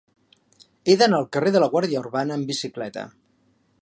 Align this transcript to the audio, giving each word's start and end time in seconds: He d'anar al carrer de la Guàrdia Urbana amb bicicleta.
He 0.87 0.95
d'anar 1.01 1.19
al 1.23 1.29
carrer 1.37 1.53
de 1.55 1.61
la 1.63 1.69
Guàrdia 1.75 2.03
Urbana 2.05 2.39
amb 2.39 2.51
bicicleta. 2.53 3.05